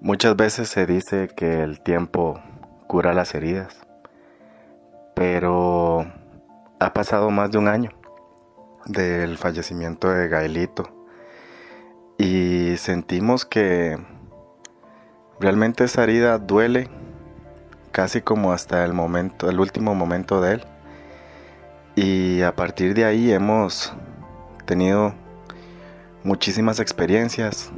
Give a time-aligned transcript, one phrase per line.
[0.00, 2.40] Muchas veces se dice que el tiempo
[2.86, 3.80] cura las heridas,
[5.16, 6.06] pero
[6.78, 7.90] ha pasado más de un año
[8.86, 10.84] del fallecimiento de Gaelito
[12.16, 13.98] y sentimos que
[15.40, 16.88] realmente esa herida duele
[17.90, 20.64] casi como hasta el momento, el último momento de él.
[21.96, 23.92] Y a partir de ahí hemos
[24.64, 25.12] tenido
[26.22, 27.72] muchísimas experiencias,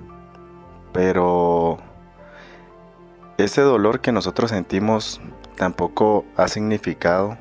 [0.93, 1.79] pero
[3.45, 5.21] ese dolor que nosotros sentimos
[5.57, 7.37] tampoco ha significado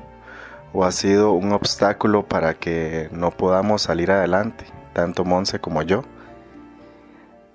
[0.72, 6.04] o ha sido un obstáculo para que no podamos salir adelante, tanto Monse como yo.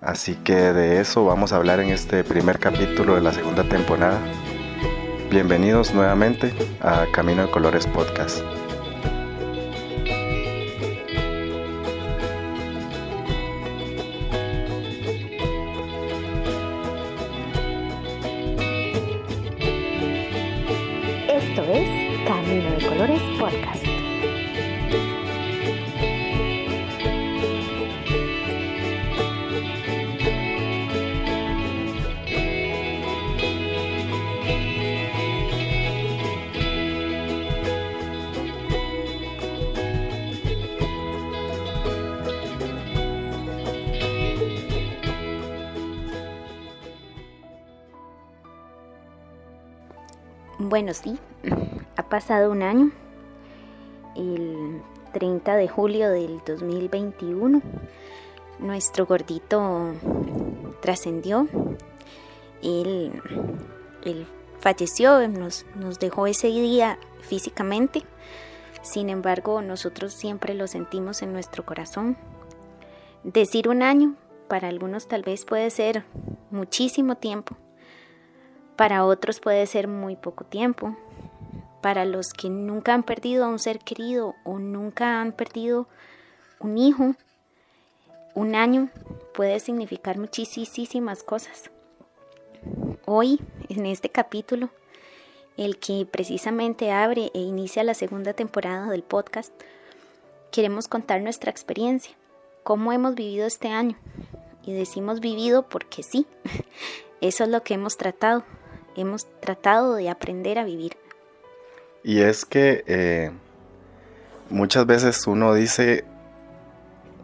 [0.01, 4.19] Así que de eso vamos a hablar en este primer capítulo de la segunda temporada.
[5.29, 8.43] Bienvenidos nuevamente a Camino de Colores Podcast.
[50.57, 51.19] Bueno, sí,
[51.97, 52.91] ha pasado un año,
[54.15, 54.81] el
[55.11, 57.61] 30 de julio del 2021,
[58.59, 59.91] nuestro gordito
[60.81, 61.49] trascendió,
[62.63, 63.11] él,
[64.59, 68.03] falleció, nos, nos dejó ese día físicamente,
[68.81, 72.15] sin embargo nosotros siempre lo sentimos en nuestro corazón.
[73.25, 74.15] Decir un año,
[74.47, 76.05] para algunos tal vez puede ser
[76.49, 77.57] muchísimo tiempo,
[78.75, 80.95] para otros puede ser muy poco tiempo.
[81.81, 85.87] Para los que nunca han perdido a un ser querido o nunca han perdido
[86.59, 87.15] un hijo,
[88.33, 88.89] un año
[89.33, 91.69] puede significar muchísimas cosas.
[93.05, 94.69] Hoy, en este capítulo,
[95.57, 99.53] el que precisamente abre e inicia la segunda temporada del podcast,
[100.51, 102.15] queremos contar nuestra experiencia,
[102.63, 103.97] cómo hemos vivido este año.
[104.63, 106.25] Y decimos vivido porque sí,
[107.21, 108.43] eso es lo que hemos tratado,
[109.01, 110.97] hemos tratado de aprender a vivir.
[112.03, 113.31] Y es que eh,
[114.49, 116.05] muchas veces uno dice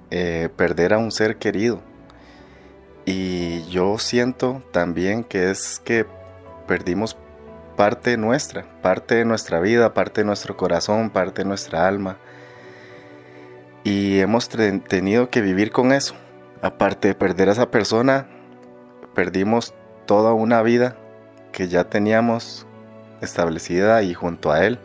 [0.09, 1.81] eh, perder a un ser querido.
[3.05, 6.05] Y yo siento también que es que
[6.67, 7.17] perdimos
[7.75, 12.17] parte nuestra, parte de nuestra vida, parte de nuestro corazón, parte de nuestra alma.
[13.83, 16.13] Y hemos tenido que vivir con eso.
[16.61, 18.27] Aparte de perder a esa persona,
[19.15, 19.73] perdimos
[20.05, 20.97] toda una vida
[21.51, 22.65] que ya teníamos
[23.21, 24.79] establecida y junto a él.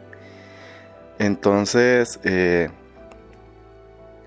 [1.18, 2.70] Entonces, eh,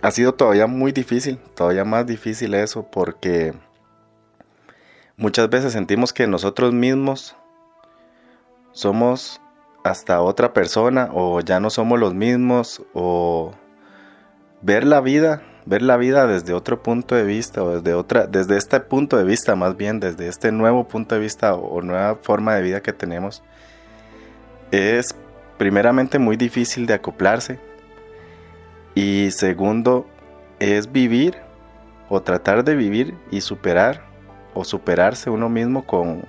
[0.01, 3.53] ha sido todavía muy difícil, todavía más difícil eso, porque
[5.17, 7.35] muchas veces sentimos que nosotros mismos
[8.71, 9.41] somos
[9.83, 13.53] hasta otra persona o ya no somos los mismos o
[14.61, 18.57] ver la vida ver la vida desde otro punto de vista o desde otra, desde
[18.57, 22.55] este punto de vista más bien, desde este nuevo punto de vista o, nueva forma
[22.55, 23.43] de vida que tenemos,
[24.71, 25.15] es
[25.59, 27.59] primeramente muy difícil de acoplarse.
[28.95, 30.07] Y segundo
[30.57, 31.35] es vivir
[32.09, 34.01] o tratar de vivir y superar
[34.55, 36.23] o superarse uno mismo con,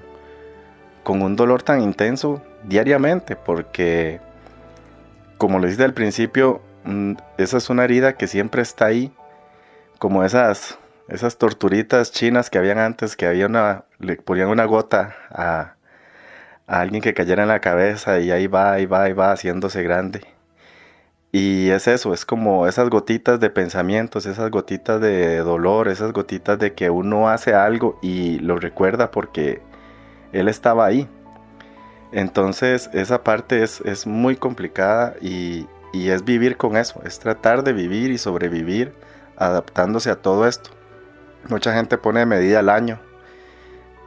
[1.02, 4.20] con un dolor tan intenso diariamente porque
[5.38, 9.10] como lo dije al principio mm, esa es una herida que siempre está ahí
[10.00, 10.78] como esas,
[11.08, 15.74] esas torturitas chinas que habían antes, que había una, le ponían una gota a,
[16.66, 19.82] a alguien que cayera en la cabeza y ahí va, ahí va, ahí va haciéndose
[19.82, 20.22] grande.
[21.32, 26.58] Y es eso, es como esas gotitas de pensamientos, esas gotitas de dolor, esas gotitas
[26.58, 29.60] de que uno hace algo y lo recuerda porque
[30.32, 31.06] él estaba ahí.
[32.10, 37.64] Entonces esa parte es, es muy complicada y, y, es vivir con eso, es tratar
[37.64, 38.94] de vivir y sobrevivir
[39.40, 40.70] adaptándose a todo esto.
[41.48, 43.00] Mucha gente pone medida al año.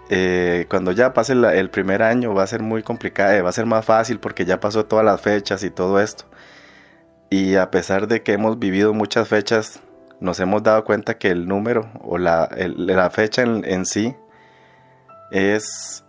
[0.10, 3.54] Eh, cuando ya pase el primer año va a ser muy complicado, eh, va a
[3.54, 6.26] ser más fácil porque ya pasó todas las fechas y todo esto.
[7.30, 9.82] Y a pesar de que hemos vivido muchas fechas,
[10.20, 14.16] nos hemos dado cuenta que el número o la, la fecha en, sí
[15.32, 16.06] es,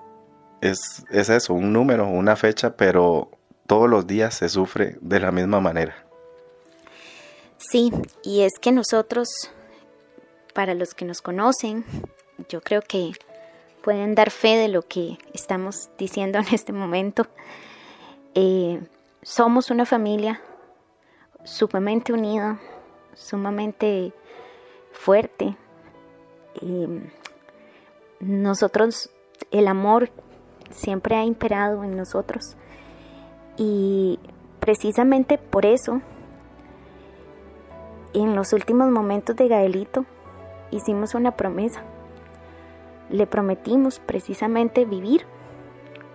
[0.60, 3.30] es, es eso, un número, una fecha, pero
[3.66, 6.03] todos los días se sufre de la misma manera.
[7.70, 7.90] Sí,
[8.22, 9.28] y es que nosotros,
[10.52, 11.84] para los que nos conocen,
[12.48, 13.12] yo creo que
[13.82, 17.26] pueden dar fe de lo que estamos diciendo en este momento.
[18.34, 18.80] Eh,
[19.22, 20.40] somos una familia
[21.44, 22.60] sumamente unida,
[23.14, 24.12] sumamente
[24.92, 25.56] fuerte.
[26.60, 27.10] Eh,
[28.20, 29.10] nosotros,
[29.50, 30.10] el amor
[30.70, 32.56] siempre ha imperado en nosotros
[33.56, 34.18] y
[34.60, 36.00] precisamente por eso,
[38.14, 40.04] en los últimos momentos de Gaelito,
[40.70, 41.82] hicimos una promesa.
[43.10, 45.26] Le prometimos precisamente vivir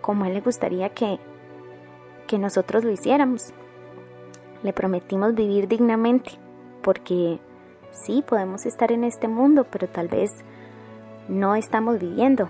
[0.01, 1.19] como a él le gustaría que,
[2.25, 3.53] que nosotros lo hiciéramos.
[4.63, 6.31] Le prometimos vivir dignamente,
[6.81, 7.39] porque
[7.91, 10.43] sí, podemos estar en este mundo, pero tal vez
[11.27, 12.49] no estamos viviendo.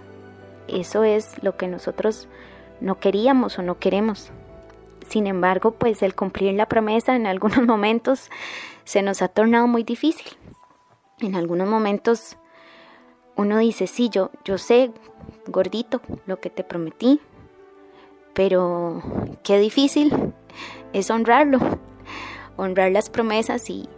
[0.67, 2.27] Eso es lo que nosotros
[2.79, 4.31] no queríamos o no queremos.
[5.09, 8.29] Sin embargo, pues el cumplir la promesa en algunos momentos
[8.83, 10.27] se nos ha tornado muy difícil.
[11.19, 12.37] En algunos momentos
[13.35, 14.91] uno dice, sí, yo, yo sé,
[15.47, 17.19] gordito, lo que te prometí,
[18.33, 19.01] pero
[19.43, 20.13] qué difícil
[20.93, 21.59] es honrarlo,
[22.57, 23.89] honrar las promesas y,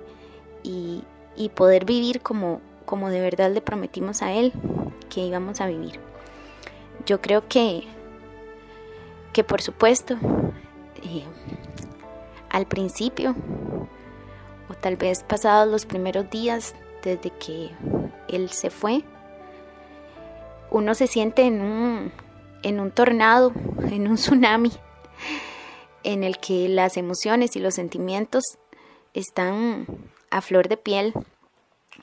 [0.64, 1.04] y,
[1.56, 4.54] poder vivir como, como de verdad le prometimos a Él
[5.10, 6.00] que íbamos a vivir.
[7.06, 7.84] Yo creo que,
[9.34, 10.18] que por supuesto,
[12.50, 13.36] al principio,
[14.70, 17.72] o tal vez pasados los primeros días desde que
[18.28, 19.04] Él se fue,
[20.70, 22.12] uno se siente en un,
[22.64, 23.52] en un tornado,
[23.90, 24.72] en un tsunami,
[26.04, 28.44] en el que las emociones y los sentimientos
[29.14, 29.86] están
[30.30, 31.14] a flor de piel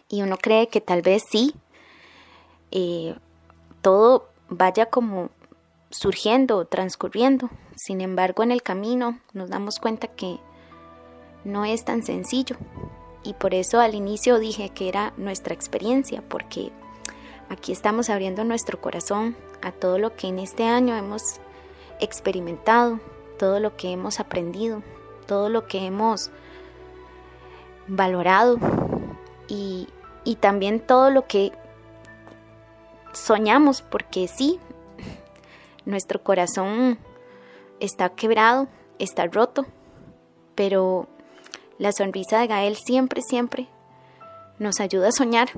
[0.09, 1.55] y uno cree que tal vez sí,
[2.71, 3.17] eh,
[3.81, 5.31] todo vaya como
[5.91, 7.51] surgiendo, transcurriendo.
[7.77, 10.39] Sin embargo, en el camino nos damos cuenta que
[11.45, 12.57] no es tan sencillo.
[13.23, 16.71] Y por eso al inicio dije que era nuestra experiencia, porque
[17.49, 21.41] aquí estamos abriendo nuestro corazón a todo lo que en este año hemos
[22.01, 23.01] experimentado,
[23.39, 24.83] todo lo que hemos aprendido,
[25.27, 26.31] todo lo que hemos
[27.87, 28.59] valorado
[29.49, 29.89] y,
[30.25, 31.53] y también todo lo que
[33.13, 34.61] soñamos, porque sí,
[35.89, 36.99] nuestro corazón
[37.81, 38.69] está quebrado,
[38.99, 39.65] está roto,
[40.55, 41.09] pero
[41.79, 43.69] la sonrisa de Gael siempre, siempre
[44.59, 45.49] nos ayuda a soñar.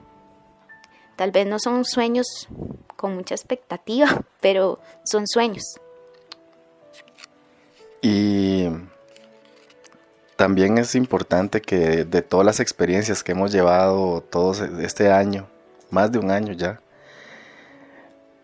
[1.16, 2.48] Tal vez no son sueños
[2.96, 4.06] con mucha expectativa,
[4.40, 5.64] pero son sueños.
[8.00, 8.68] Y
[10.36, 15.48] también es importante que de todas las experiencias que hemos llevado todos este año,
[15.90, 16.80] más de un año ya,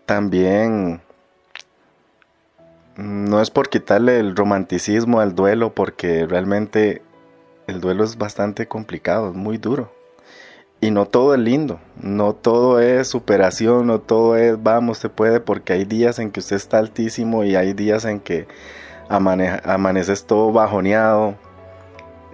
[0.04, 1.00] también
[2.96, 7.02] no es por quitarle el romanticismo al duelo, porque realmente
[7.66, 9.92] el duelo es bastante complicado, es muy duro.
[10.80, 15.40] Y no todo es lindo, no todo es superación, no todo es vamos, se puede,
[15.40, 18.46] porque hay días en que usted está altísimo y hay días en que
[19.08, 21.34] amaneces todo bajoneado,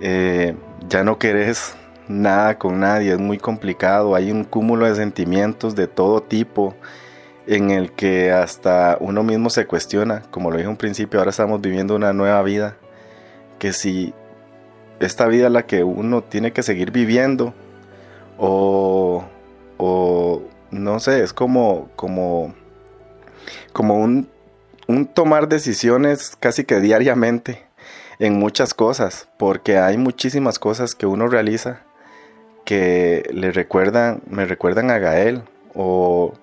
[0.00, 0.56] eh,
[0.88, 1.76] ya no querés
[2.08, 6.74] nada con nadie, es muy complicado, hay un cúmulo de sentimientos de todo tipo
[7.46, 11.60] en el que hasta uno mismo se cuestiona, como lo dije un principio, ahora estamos
[11.60, 12.76] viviendo una nueva vida,
[13.58, 14.14] que si
[15.00, 17.54] esta vida es la que uno tiene que seguir viviendo,
[18.38, 19.24] o,
[19.78, 22.54] o no sé, es como, como,
[23.72, 24.28] como un,
[24.86, 27.62] un tomar decisiones casi que diariamente
[28.18, 31.80] en muchas cosas, porque hay muchísimas cosas que uno realiza
[32.64, 35.42] que le recuerdan, me recuerdan a Gael,
[35.74, 36.34] o,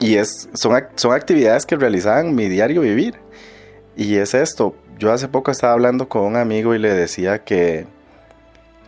[0.00, 3.14] y es, son, son actividades que realizaban mi diario vivir.
[3.96, 7.86] Y es esto, yo hace poco estaba hablando con un amigo y le decía que,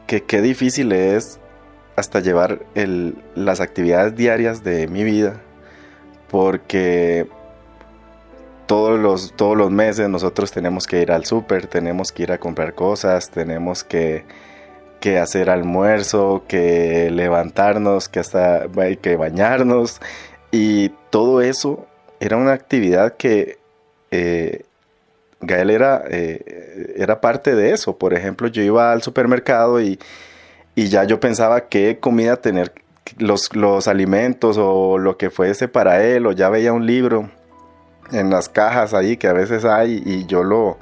[0.07, 1.38] que qué difícil es
[1.97, 5.40] hasta llevar el, las actividades diarias de mi vida,
[6.31, 7.28] porque
[8.66, 12.38] todos los, todos los meses nosotros tenemos que ir al súper, tenemos que ir a
[12.38, 14.25] comprar cosas, tenemos que,
[15.00, 18.66] que hacer almuerzo, que levantarnos, que hasta
[19.02, 20.00] que bañarnos
[20.53, 21.87] y todo eso
[22.21, 23.59] era una actividad que
[24.13, 24.63] eh,
[25.41, 27.97] Gael era, eh, era parte de eso.
[27.97, 29.99] Por ejemplo, yo iba al supermercado y,
[30.77, 32.73] y ya yo pensaba qué comida tener,
[33.19, 37.31] los, los alimentos o lo que fuese para él, o ya veía un libro
[38.13, 40.77] en las cajas ahí que a veces hay y yo lo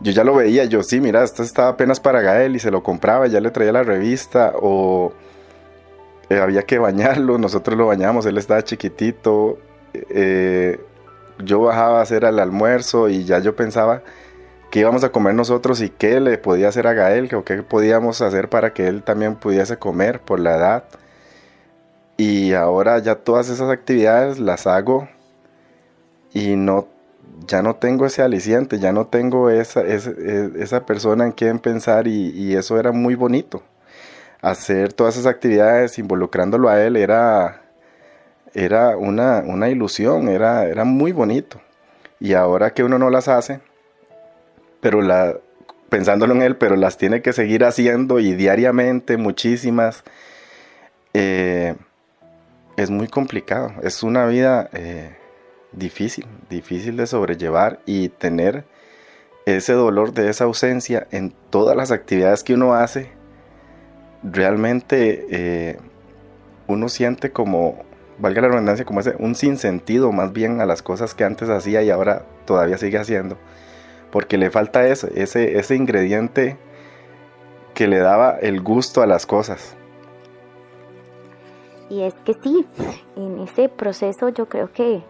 [0.00, 2.82] yo ya lo veía, yo sí, mira, esto estaba apenas para Gael y se lo
[2.82, 5.12] compraba, ya le traía la revista o
[6.32, 9.58] eh, había que bañarlo, nosotros lo bañamos, él estaba chiquitito,
[9.92, 10.80] eh,
[11.38, 14.02] yo bajaba a hacer el almuerzo y ya yo pensaba
[14.70, 18.22] qué íbamos a comer nosotros y qué le podía hacer a Gael o qué podíamos
[18.22, 20.84] hacer para que él también pudiese comer por la edad.
[22.16, 25.08] Y ahora ya todas esas actividades las hago
[26.32, 26.88] y no
[27.46, 32.54] ya no tengo ese aliciente, ya no tengo esa, esa, persona en quien pensar y,
[32.54, 33.62] eso era muy bonito.
[34.42, 37.62] Hacer todas esas actividades involucrándolo a él era,
[38.52, 41.60] era una, una ilusión, era, era muy bonito.
[42.20, 43.60] Y ahora que uno no las hace,
[44.80, 45.36] pero la,
[45.88, 50.04] pensándolo en él, pero las tiene que seguir haciendo y diariamente, muchísimas,
[51.14, 51.74] eh,
[52.76, 53.72] es muy complicado.
[53.82, 54.68] Es una vida...
[54.74, 55.16] Eh,
[55.72, 58.64] difícil, difícil de sobrellevar y tener
[59.46, 63.10] ese dolor de esa ausencia en todas las actividades que uno hace,
[64.22, 65.78] realmente eh,
[66.66, 67.84] uno siente como,
[68.18, 71.82] valga la redundancia, como ese, un sinsentido más bien a las cosas que antes hacía
[71.82, 73.36] y ahora todavía sigue haciendo,
[74.10, 76.56] porque le falta eso, ese, ese ingrediente
[77.74, 79.76] que le daba el gusto a las cosas.
[81.88, 82.66] Y es que sí,
[83.16, 85.02] en ese proceso yo creo que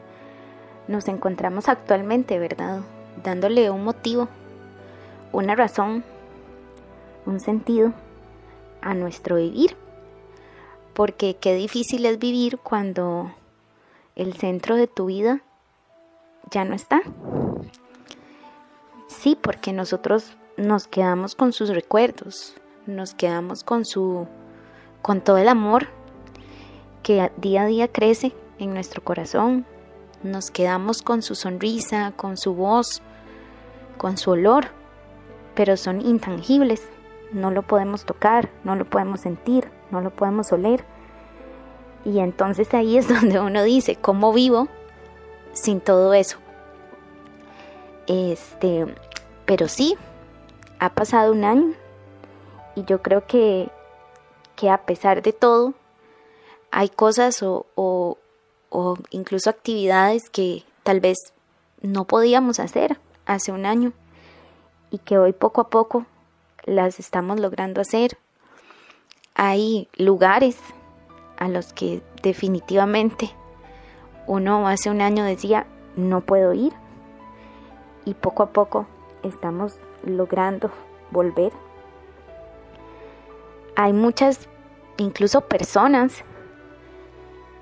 [0.88, 2.80] nos encontramos actualmente, ¿verdad?
[3.22, 4.28] Dándole un motivo,
[5.32, 6.02] una razón,
[7.24, 7.92] un sentido
[8.82, 9.76] a nuestro vivir.
[10.92, 13.32] Porque qué difícil es vivir cuando
[14.14, 15.42] el centro de tu vida
[16.50, 17.00] ya no está.
[19.08, 22.54] Sí, porque nosotros nos quedamos con sus recuerdos,
[22.86, 24.26] nos quedamos con su
[25.00, 25.88] con todo el amor
[27.02, 29.66] que día a día crece en nuestro corazón,
[30.22, 33.02] nos quedamos con su sonrisa, con su voz,
[33.98, 34.66] con su olor,
[35.54, 36.88] pero son intangibles.
[37.32, 40.84] No lo podemos tocar, no lo podemos sentir, no lo podemos oler.
[42.04, 44.68] Y entonces ahí es donde uno dice, ¿cómo vivo
[45.52, 46.38] sin todo eso?
[48.06, 48.86] Este,
[49.46, 49.96] pero sí,
[50.78, 51.72] ha pasado un año
[52.74, 53.70] y yo creo que,
[54.56, 55.74] que a pesar de todo,
[56.70, 61.18] hay cosas o, o incluso actividades que tal vez
[61.82, 63.92] no podíamos hacer hace un año
[64.90, 66.06] y que hoy poco a poco
[66.64, 68.18] las estamos logrando hacer.
[69.34, 70.58] Hay lugares
[71.36, 73.30] a los que definitivamente
[74.26, 75.66] uno hace un año decía
[75.96, 76.72] no puedo ir
[78.04, 78.86] y poco a poco
[79.22, 80.70] estamos logrando
[81.10, 81.52] volver.
[83.76, 84.48] Hay muchas,
[84.96, 86.24] incluso personas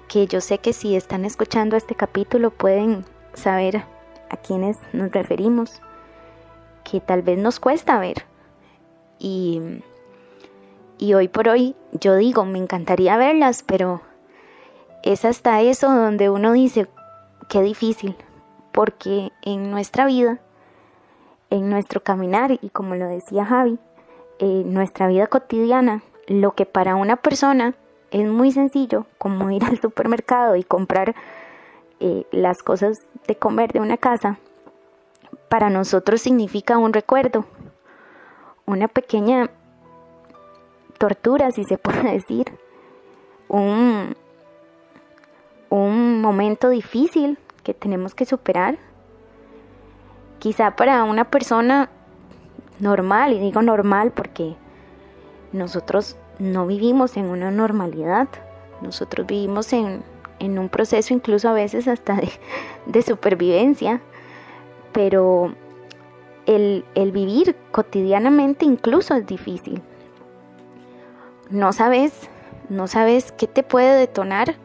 [0.09, 3.05] que yo sé que si están escuchando este capítulo pueden
[3.35, 3.85] saber
[4.29, 5.81] a quiénes nos referimos,
[6.85, 8.30] que tal vez nos cuesta ver.
[9.21, 9.61] Y,
[10.99, 14.01] y hoy por hoy yo digo, me encantaría verlas, pero
[15.03, 16.89] es hasta eso donde uno dice,
[17.49, 18.17] qué difícil,
[18.73, 20.41] porque en nuestra vida,
[21.51, 23.79] en nuestro caminar, y como lo decía Javi,
[24.39, 27.75] en nuestra vida cotidiana, lo que para una persona
[28.11, 31.15] es muy sencillo, como ir al supermercado y comprar
[32.01, 34.39] eh, las cosas de comer de una casa,
[35.49, 37.45] para nosotros significa un recuerdo,
[38.73, 39.51] una pequeña
[40.99, 42.47] tortura, si se puede decir,
[43.49, 44.15] un,
[45.71, 48.79] un momento difícil que tenemos que superar.
[50.39, 51.91] Quizá para una persona
[52.79, 54.57] normal, y digo normal porque
[55.53, 58.29] nosotros no vivimos en una normalidad,
[58.81, 60.03] nosotros vivimos en,
[60.41, 62.19] un proceso incluso a veces hasta
[62.87, 64.01] de, supervivencia,
[64.93, 65.55] pero
[66.51, 69.81] el, vivir cotidianamente incluso es difícil.
[71.49, 72.29] No sabes,
[72.69, 74.57] no sabes qué te puede detonar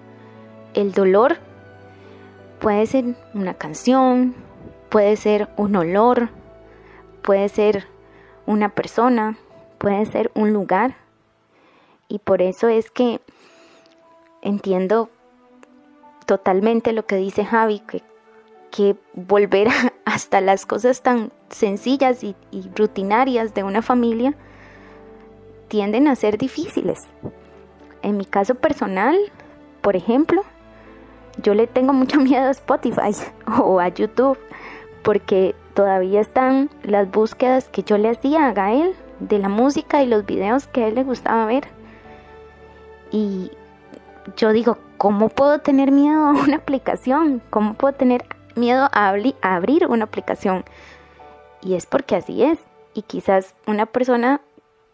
[0.74, 1.38] el dolor.
[2.60, 4.34] Puede ser una canción,
[4.90, 6.30] puede ser un olor,
[7.22, 7.86] puede ser
[8.46, 9.38] una persona,
[9.78, 10.96] puede ser un lugar.
[12.08, 13.20] Y por eso es que
[14.42, 15.10] entiendo
[16.26, 18.02] totalmente lo que dice Javi, que,
[18.76, 19.68] que volver
[20.06, 24.36] hasta las cosas tan sencillas y, y rutinarias de una familia
[25.68, 27.04] tienden a ser difíciles.
[28.02, 29.18] En mi caso personal,
[29.82, 30.44] por ejemplo,
[31.42, 33.16] yo le tengo mucho miedo a Spotify
[33.60, 34.38] o a YouTube
[35.04, 40.08] porque todavía están las búsquedas que yo le hacía a Gael de la música y
[40.08, 41.68] los videos que a él le gustaba ver.
[43.12, 43.52] Y
[44.36, 47.42] yo digo, ¿cómo puedo tener miedo a una aplicación?
[47.52, 50.66] ¿Cómo puedo tener miedo a, abrir una aplicación?
[51.62, 52.60] Y es porque así es.
[52.94, 54.42] Y quizás una persona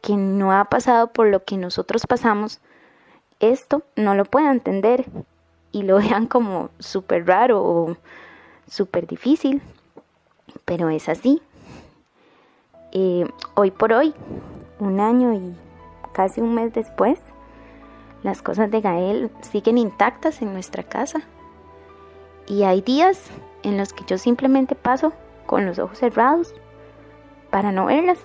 [0.01, 2.59] que no ha pasado por lo que nosotros pasamos,
[3.39, 5.05] esto no lo pueda entender
[5.71, 7.97] y lo vean como súper raro o
[8.67, 9.61] súper difícil.
[10.65, 11.41] Pero es así.
[12.91, 13.25] Eh,
[13.55, 14.13] hoy por hoy,
[14.79, 15.55] un año y
[16.13, 17.19] casi un mes después,
[18.23, 21.21] las cosas de Gael siguen intactas en nuestra casa.
[22.47, 23.29] Y hay días
[23.63, 25.13] en los que yo simplemente paso
[25.45, 26.53] con los ojos cerrados
[27.49, 28.19] para no verlas.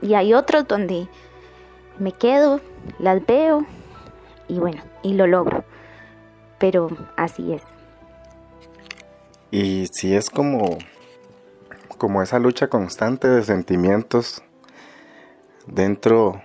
[0.00, 1.08] Y hay otros donde
[1.98, 2.60] me quedo,
[2.98, 3.66] las veo
[4.46, 5.64] y bueno, y lo logro.
[6.58, 7.62] Pero así es.
[9.50, 10.78] Y si es como
[11.98, 14.42] como esa lucha constante de sentimientos
[15.66, 16.40] dentro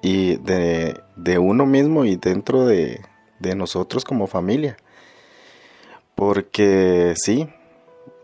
[0.00, 1.02] y de,
[1.38, 3.00] uno mismo y dentro de,
[3.40, 4.76] de nosotros como familia.
[6.14, 7.48] Porque sí,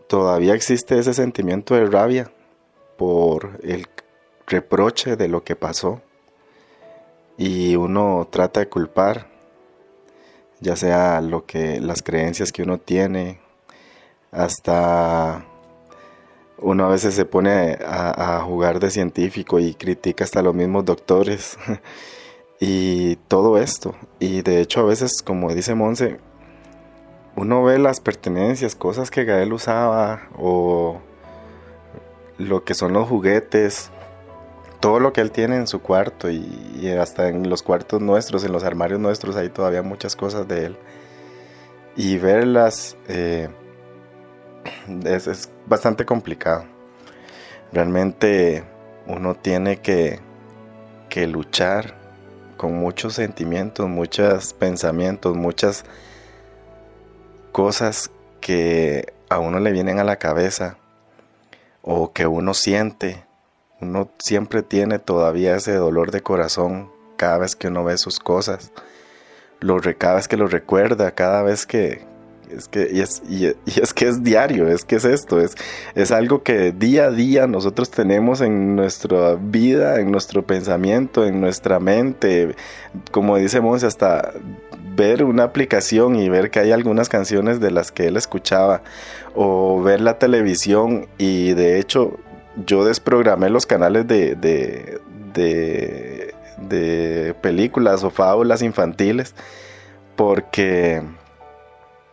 [0.07, 2.31] todavía existe ese sentimiento de rabia
[2.97, 3.87] por el
[4.47, 6.01] reproche de lo que pasó
[7.37, 9.27] y uno trata de culpar
[10.61, 13.39] ya sea lo que las creencias que uno tiene
[14.31, 15.45] hasta
[16.57, 21.57] uno a veces se pone a, jugar de científico y critica hasta los mismos doctores
[22.59, 23.95] y todo esto.
[24.19, 26.19] Y de hecho a veces, como dice Monse,
[27.39, 30.99] uno ve las pertenencias, cosas que Gael usaba o
[32.37, 33.91] lo que son los juguetes,
[34.81, 38.51] todo lo que él tiene en su cuarto y, hasta en los cuartos nuestros, en
[38.51, 40.77] los armarios nuestros, hay todavía muchas cosas de él.
[41.95, 42.97] Y verlas...
[43.07, 43.47] Eh,
[45.05, 46.65] es, bastante complicado.
[47.71, 48.65] Realmente
[49.07, 50.19] uno tiene que,
[51.07, 51.95] que luchar
[52.57, 55.85] con muchos sentimientos, muchos pensamientos, muchas
[57.59, 60.77] cosas que a uno le vienen a la cabeza
[61.81, 63.25] o que uno siente.
[63.81, 68.71] Uno siempre tiene todavía ese dolor de corazón cada vez que uno ve sus cosas.
[69.59, 72.05] Lo, cada vez que lo recuerda, cada vez que,
[72.49, 73.47] es que, y, es, y,
[73.81, 75.55] es que es diario, es que es esto, es,
[75.95, 81.41] es algo que día a día nosotros tenemos en nuestra vida, en nuestro pensamiento, en
[81.41, 82.55] nuestra mente.
[83.11, 84.31] Como dice Monse, hasta
[84.95, 88.81] ver una aplicación y ver que hay algunas canciones de las que él escuchaba,
[89.35, 92.19] o ver la televisión, y de hecho
[92.65, 94.99] yo desprogramé los canales de, de,
[95.33, 96.33] de,
[97.41, 99.33] películas o fábulas infantiles,
[100.15, 101.01] porque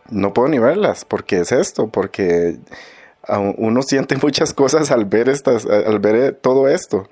[0.09, 2.57] no puedo ni verlas, porque es esto, porque
[3.57, 7.09] uno siente muchas cosas al ver estas, al ver todo esto.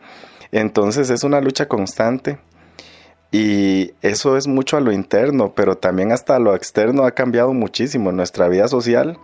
[0.51, 2.37] Entonces es una lucha constante
[3.37, 8.13] y eso es mucho a lo interno, pero también hasta lo externo ha cambiado muchísimo.
[8.13, 9.19] Nuestra vida social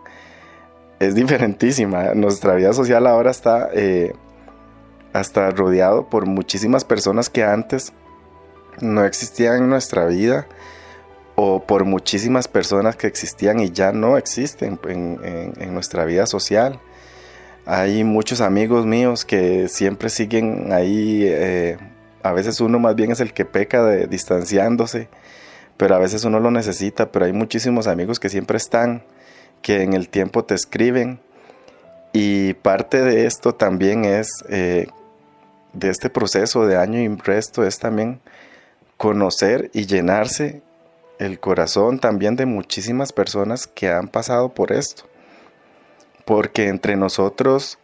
[1.00, 2.13] es diferentísima.
[2.13, 4.13] Nuestra vida social ahora está eh,
[5.13, 7.93] hasta rodeado por muchísimas personas que antes
[8.82, 10.45] no existían en nuestra vida
[11.36, 16.82] o por muchísimas personas que existían y ya no existen en, nuestra vida social.
[17.65, 21.78] Hay muchos amigos míos que siempre siguen ahí, eh,
[22.23, 25.10] a veces uno más bien es el que peca de distanciándose,
[25.77, 29.03] pero a veces uno lo necesita, pero hay muchísimos amigos que siempre están,
[29.62, 31.19] que en el tiempo te escriben
[32.13, 34.88] y parte de esto también es, eh,
[35.73, 38.19] de este proceso de año y resto, es también
[38.97, 40.62] conocer y llenarse
[41.19, 45.03] el corazón también de muchísimas personas que han pasado por esto.
[46.25, 47.79] Porque entre nosotros,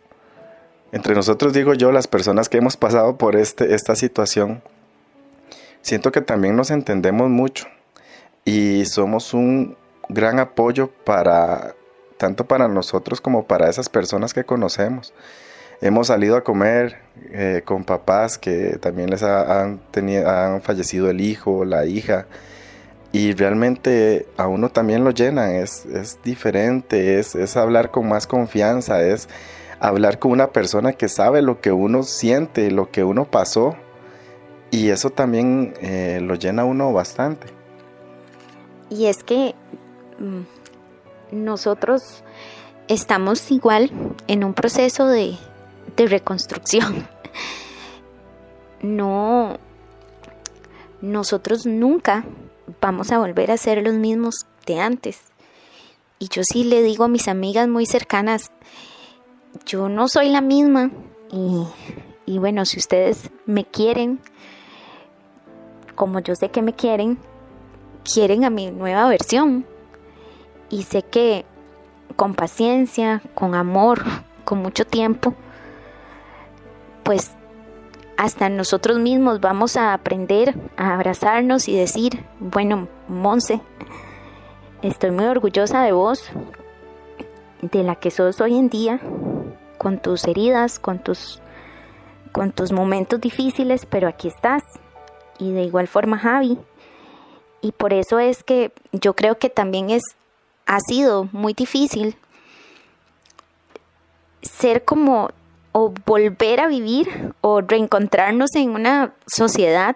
[0.98, 4.64] entre nosotros digo yo, las personas que hemos pasado por este, esta situación,
[5.84, 7.68] siento que también nos entendemos mucho
[8.46, 9.78] y somos un
[10.10, 11.76] gran apoyo para
[12.18, 15.14] tanto para nosotros como para esas personas que conocemos.
[15.82, 16.98] Hemos salido a comer
[17.32, 22.26] eh, con papás que también les han, tenido, han fallecido el hijo, la hija,
[23.12, 28.26] y realmente a uno también lo llenan, es, es diferente, es, es, hablar con más
[28.26, 29.30] confianza, es
[29.80, 33.76] hablar con una persona que sabe lo que uno siente, lo que uno pasó
[34.72, 37.48] y eso también eh, lo llena uno bastante.
[38.90, 39.56] Y es que
[40.20, 42.24] mm, nosotros
[42.88, 43.92] estamos igual
[44.28, 45.38] en un proceso de,
[45.96, 47.08] de reconstrucción.
[48.82, 49.58] No,
[51.02, 52.26] nosotros nunca
[52.80, 55.20] vamos a volver a ser los mismos de antes.
[56.20, 58.52] Y yo sí le digo a mis amigas muy cercanas,
[59.66, 60.92] yo no soy la misma.
[62.26, 64.20] Y, bueno, si ustedes me quieren,
[65.96, 67.18] como yo sé que me quieren,
[68.04, 69.66] quieren a mi nueva versión.
[70.70, 71.46] Y sé que
[72.16, 74.04] con paciencia, con amor,
[74.44, 75.34] con mucho tiempo,
[77.04, 77.32] pues
[78.18, 83.62] hasta nosotros mismos vamos a aprender a abrazarnos y decir, bueno, Monse,
[84.82, 86.24] estoy muy orgullosa de vos,
[87.62, 89.00] de la que sos hoy en día,
[89.78, 91.42] con tus heridas, con tus,
[92.32, 94.64] con tus momentos difíciles, pero aquí estás.
[95.40, 96.58] Y de igual forma, Javi,
[97.62, 100.04] Y por eso es que yo creo que también es,
[100.66, 102.16] ha sido muy difícil
[104.42, 105.30] ser como
[105.72, 109.96] o volver a vivir o reencontrarnos en una sociedad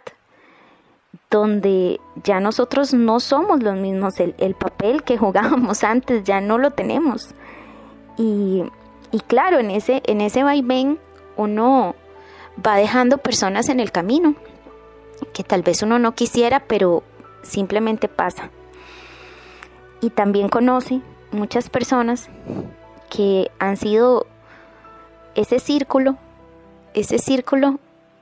[1.32, 6.58] donde ya nosotros no somos los mismos, el, el papel que jugábamos antes ya no
[6.58, 7.34] lo tenemos.
[8.18, 8.64] Y,
[9.12, 11.00] y, claro, en ese, en ese vaivén
[11.38, 11.96] uno
[12.66, 14.36] va dejando personas en el camino
[15.34, 17.04] que tal vez uno no quisiera, pero
[17.44, 18.50] simplemente pasa.
[20.02, 22.30] Y también conoce muchas personas
[23.10, 24.26] que han sido
[25.36, 26.18] ese círculo,
[26.94, 27.80] ese círculo,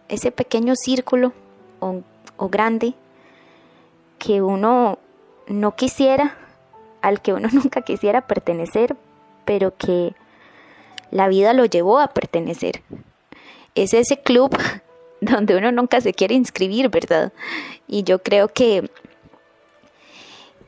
[0.09, 1.33] ese pequeño círculo
[1.79, 2.01] o,
[2.37, 2.93] o grande
[4.17, 4.99] que uno
[5.47, 6.35] no quisiera,
[7.01, 8.95] al que uno nunca quisiera pertenecer,
[9.45, 10.13] pero que
[11.11, 12.81] la vida lo llevó a pertenecer.
[13.75, 14.55] Es ese club
[15.21, 17.33] donde uno nunca se quiere inscribir, ¿verdad?
[17.87, 18.89] Y yo creo que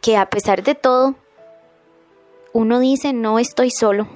[0.01, 1.15] que a pesar de todo
[2.53, 4.07] uno dice no estoy solo.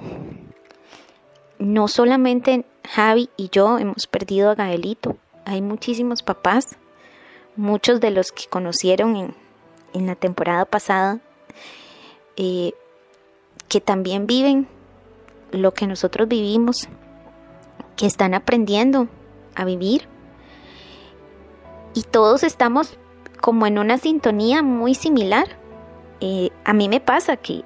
[1.58, 6.76] No solamente Javi y yo hemos perdido a Gaelito, hay muchísimos papás,
[7.56, 9.34] muchos de los que conocieron en,
[9.94, 11.20] en la temporada pasada,
[12.36, 12.74] eh,
[13.68, 14.68] que también viven
[15.52, 16.88] lo que nosotros vivimos,
[17.96, 19.08] que están aprendiendo
[19.54, 20.08] a vivir.
[21.94, 22.98] Y todos estamos
[23.40, 25.46] como en una sintonía muy similar.
[26.20, 27.64] Eh, a mí me pasa que,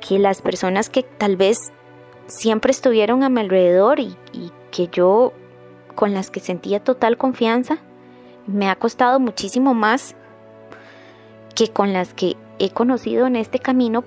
[0.00, 1.72] que las personas que tal vez
[2.26, 5.32] siempre estuvieron a mi alrededor y, y que yo
[5.94, 7.78] con las que sentía total confianza,
[8.46, 10.14] me ha costado muchísimo más
[11.54, 14.04] que con las que he conocido en este camino,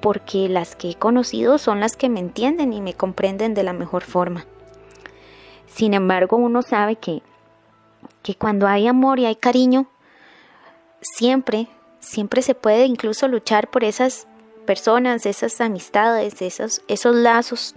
[0.00, 3.72] porque las que he conocido son las que me entienden y me comprenden de la
[3.72, 4.46] mejor forma.
[5.66, 7.22] Sin embargo, uno sabe que,
[8.22, 9.86] que cuando hay amor y hay cariño,
[11.00, 11.68] siempre,
[12.00, 14.26] siempre se puede incluso luchar por esas
[14.66, 17.74] personas, esas amistades, esos, esos lazos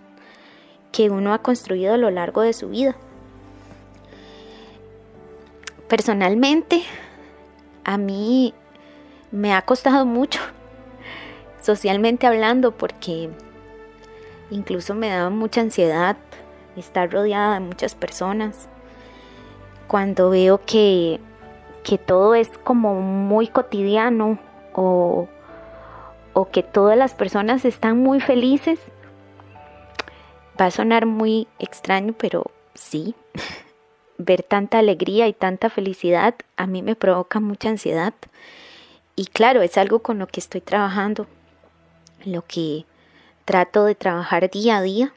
[0.91, 2.95] que uno ha construido a lo largo de su vida.
[5.87, 6.83] Personalmente,
[7.83, 8.53] a mí
[9.31, 10.39] me ha costado mucho,
[11.61, 13.29] socialmente hablando, porque
[14.49, 16.17] incluso me daba mucha ansiedad
[16.75, 18.67] estar rodeada de muchas personas.
[19.87, 21.19] Cuando veo que,
[21.83, 24.39] que todo es como muy cotidiano
[24.73, 25.27] o,
[26.33, 28.79] o que todas las personas están muy felices,
[30.59, 33.15] va a sonar muy extraño, pero sí,
[34.17, 38.13] ver tanta alegría y tanta felicidad a mí me provoca mucha ansiedad.
[39.15, 41.27] Y claro, es algo con lo que estoy trabajando,
[42.25, 42.85] lo que
[43.45, 45.13] trato de trabajar día a día,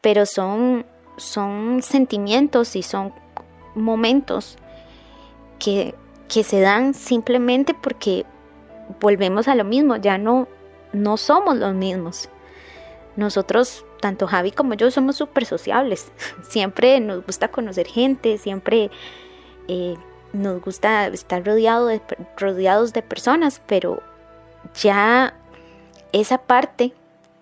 [0.00, 0.84] pero son,
[1.16, 3.12] son sentimientos y son
[3.74, 4.58] momentos
[5.58, 5.94] que,
[6.28, 8.26] que se dan simplemente porque
[9.00, 10.48] volvemos a lo mismo, ya no,
[10.92, 12.28] no somos los mismos.
[13.16, 16.10] Nosotros, tanto Javi como yo, somos súper sociables.
[16.48, 18.90] Siempre nos gusta conocer gente, siempre
[19.68, 19.96] eh,
[20.32, 22.00] nos gusta estar rodeado de,
[22.38, 24.02] rodeados de personas, pero
[24.80, 25.34] ya
[26.12, 26.92] esa parte,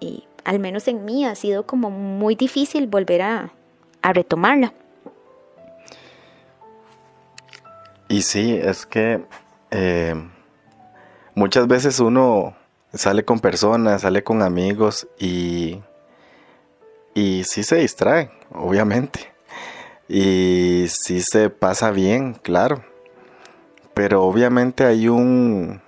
[0.00, 3.52] y al menos en mí, ha sido como muy difícil volver a,
[4.02, 4.72] retomarla.
[8.08, 9.22] Y sí, es que
[9.70, 10.14] eh,
[11.34, 12.56] muchas veces uno
[12.92, 15.80] sale con personas, sale con amigos y,
[17.14, 19.30] y sí se distrae, obviamente.
[20.08, 22.82] Y sí se pasa bien, claro.
[23.94, 25.80] Pero obviamente hay un...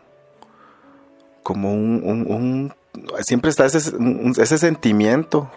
[1.42, 2.72] como un...
[3.20, 3.92] siempre está ese,
[4.38, 5.50] ese sentimiento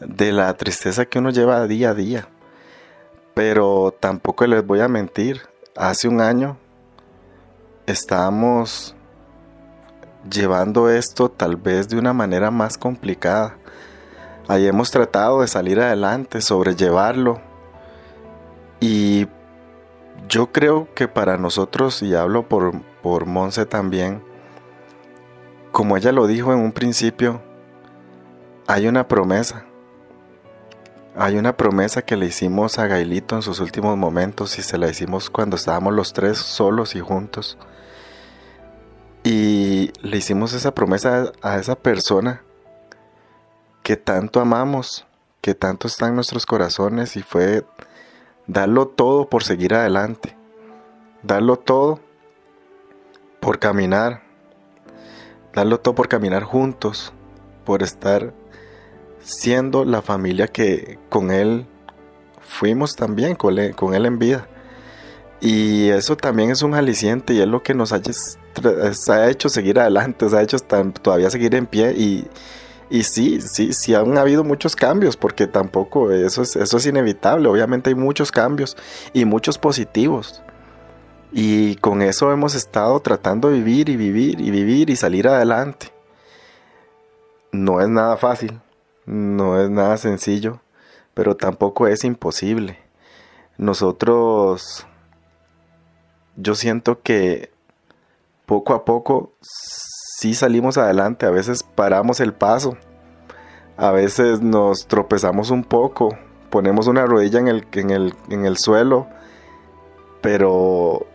[0.00, 2.28] de la tristeza que uno lleva día a día.
[3.34, 5.42] Pero tampoco les voy a mentir.
[5.76, 6.58] Hace un año
[7.86, 8.94] estábamos
[10.30, 13.56] llevando esto tal vez de una manera más complicada.
[14.48, 17.40] Ahí hemos tratado de salir adelante, sobrellevarlo
[18.82, 19.28] y
[20.28, 24.24] yo creo que para nosotros, y hablo por, por Monse también,
[25.72, 27.42] como ella lo dijo en un principio,
[28.66, 29.64] hay una promesa.
[31.16, 34.88] Hay una promesa que le hicimos a Gailito en sus últimos momentos y se la
[34.88, 37.58] hicimos cuando estábamos los tres solos y juntos.
[39.24, 42.42] Y le hicimos esa promesa a esa persona
[43.82, 45.06] que tanto amamos,
[45.40, 47.64] que tanto está en nuestros corazones y fue
[48.46, 50.36] darlo todo por seguir adelante,
[51.22, 52.00] darlo todo
[53.40, 54.22] por caminar,
[55.54, 57.12] darlo todo por caminar juntos,
[57.64, 58.32] por estar
[59.22, 61.66] siendo la familia que con Él
[62.40, 64.48] fuimos también, con Él, en vida.
[65.40, 69.80] Y eso también es un aliciente y es lo que nos ha, ha hecho seguir
[69.80, 70.58] adelante, nos ha hecho
[71.02, 72.28] todavía seguir en pie y,
[72.90, 77.48] y sí, sí, sí han habido muchos cambios, porque tampoco eso es, eso es inevitable.
[77.48, 78.76] Obviamente hay muchos cambios
[79.12, 80.42] y muchos positivos.
[81.32, 85.90] Y con eso hemos estado tratando de vivir y vivir y vivir y salir adelante.
[87.52, 88.60] No es nada fácil,
[89.06, 90.60] no es nada sencillo,
[91.14, 92.78] pero tampoco es imposible.
[93.56, 94.86] Nosotros,
[96.36, 97.50] yo siento que
[98.44, 102.76] poco a poco sí salimos adelante, a veces paramos el paso,
[103.78, 106.16] a veces nos tropezamos un poco,
[106.50, 109.06] ponemos una rodilla en el, en el, en el suelo,
[110.20, 111.06] pero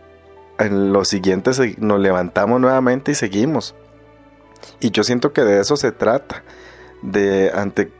[0.58, 3.74] en los siguientes nos levantamos nuevamente y seguimos.
[4.80, 6.42] Y yo siento que de eso se trata,
[7.02, 7.92] de ante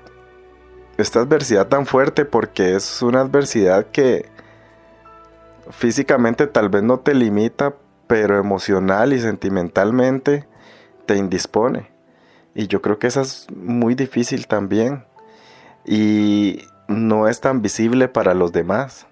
[0.96, 4.28] esta adversidad tan fuerte, porque es una adversidad que
[5.70, 7.74] físicamente tal vez no te limita,
[8.06, 10.46] pero emocional y sentimentalmente
[11.06, 11.90] te indispone.
[12.54, 15.04] Y yo creo que esa es muy difícil también.
[15.84, 19.06] Y no es tan visible para los demás.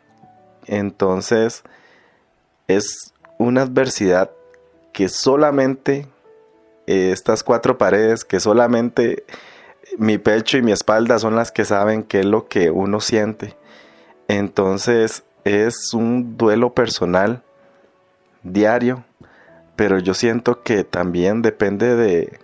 [0.67, 1.63] Entonces
[2.67, 4.31] es una adversidad
[4.93, 6.07] que solamente
[6.87, 9.25] eh, estas cuatro paredes, que solamente
[9.99, 13.57] mi pecho y mi espalda son las que saben qué es lo que uno siente.
[14.29, 17.43] Entonces es un duelo personal
[18.43, 19.05] diario
[19.77, 22.39] pero yo siento que también depende de,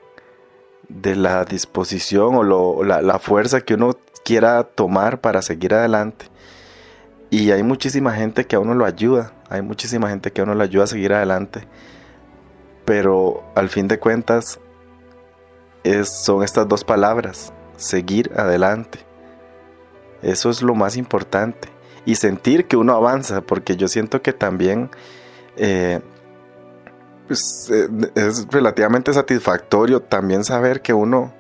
[0.88, 6.26] de la disposición o la, fuerza que uno quiera tomar para seguir adelante.
[7.30, 10.54] Y hay muchísima gente que a uno lo ayuda, hay muchísima gente que a uno
[10.54, 11.68] lo ayuda a seguir adelante.
[12.86, 14.58] Pero al fin de cuentas
[16.04, 19.00] son estas dos palabras, seguir adelante.
[20.22, 21.68] Eso es lo más importante.
[22.04, 24.90] Y sentir que uno avanza, porque yo siento que también
[25.56, 26.00] eh,
[27.28, 31.32] pues, eh, es relativamente satisfactorio también saber que uno,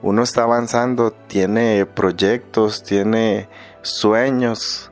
[0.00, 3.48] uno está avanzando, tiene proyectos, tiene
[3.82, 4.90] sueños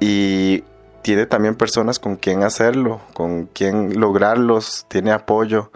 [0.00, 0.64] y
[1.02, 5.70] tiene también personas con quien hacerlo, con quien lograrlos, tiene apoyo.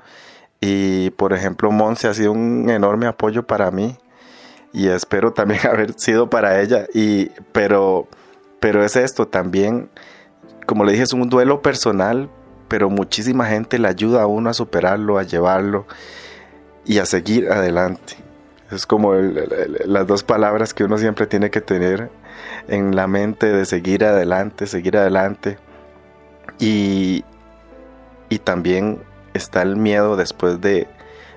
[0.61, 3.99] Y por ejemplo, Monse ha sido un enorme apoyo para mí
[4.73, 6.87] y espero también haber sido para ella.
[6.95, 8.09] Y, pero,
[8.61, 9.91] pero es esto también,
[10.67, 12.31] como le dije, es un duelo personal,
[12.69, 15.87] pero muchísima gente le ayuda a uno a superarlo, a llevarlo
[16.85, 18.17] y a seguir adelante.
[18.71, 22.11] Es como las dos palabras que uno siempre tiene que tener
[22.69, 25.59] en la mente de seguir adelante, seguir adelante.
[26.59, 27.25] Y,
[28.29, 29.03] y también
[29.35, 30.89] está el miedo después de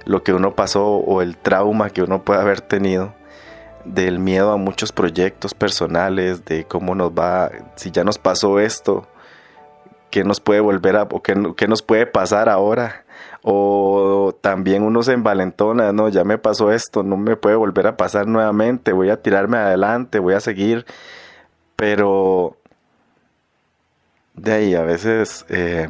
[0.05, 3.13] lo que uno pasó o el trauma que uno puede haber tenido
[3.85, 9.07] del miedo a muchos proyectos personales, de cómo nos va, si ya nos pasó esto,
[10.15, 13.04] qué nos puede volver a, o qué, nos puede pasar ahora.
[13.41, 17.97] O también uno se envalentona, no, ya me pasó esto, no me puede volver a
[17.97, 20.86] pasar nuevamente, voy a tirarme adelante, voy a seguir.
[21.75, 22.56] Pero
[24.36, 25.89] de ahí a veces eh,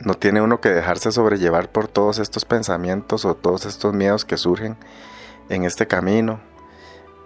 [0.00, 4.38] no tiene uno que dejarse sobrellevar por todos estos pensamientos o todos estos miedos que
[4.38, 4.78] surgen
[5.50, 6.40] en este camino.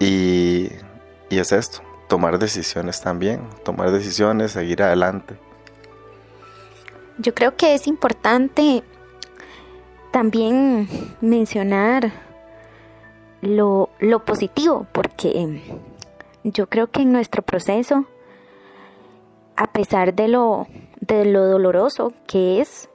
[0.01, 0.73] Y,
[1.31, 5.38] y es esto, tomar decisiones también, tomar decisiones, seguir adelante.
[7.18, 8.85] Yo creo que es importante
[10.12, 10.88] también
[11.20, 12.12] mencionar
[13.40, 13.90] lo,
[14.24, 15.62] positivo, porque
[16.44, 18.07] yo creo que en nuestro proceso,
[19.57, 20.66] a pesar de lo,
[21.00, 22.88] de lo doloroso que es,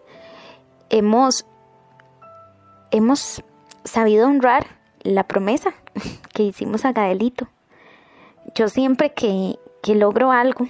[0.89, 1.45] hemos,
[2.91, 3.43] hemos
[3.83, 4.65] sabido honrar
[5.01, 5.73] la promesa
[6.33, 7.47] que hicimos a Gaelito.
[8.55, 10.67] Yo siempre que, que logro algo,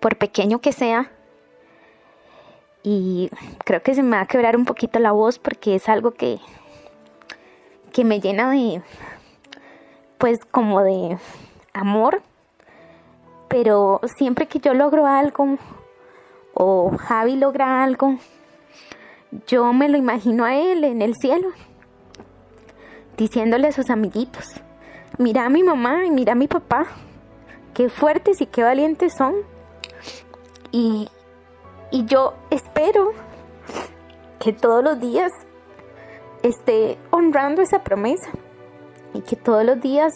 [0.00, 1.10] por pequeño que sea,
[2.82, 3.30] y
[3.64, 6.38] creo que se me va a quebrar un poquito la voz porque es algo que,
[7.92, 8.82] que me llena de,
[10.18, 11.18] pues como de
[11.72, 12.22] amor,
[13.48, 15.58] pero siempre que yo logro algo
[16.54, 18.16] o Javi logra algo,
[19.46, 21.48] yo me lo imagino a él en el cielo,
[23.16, 24.44] diciéndole a sus amiguitos,
[25.18, 26.86] mira a mi mamá y mira a mi papá,
[27.74, 29.34] qué fuertes y qué valientes son.
[30.72, 31.08] Y,
[31.90, 33.12] y yo espero
[34.38, 35.32] que todos los días
[36.42, 38.30] esté honrando esa promesa
[39.14, 40.14] y que todos los días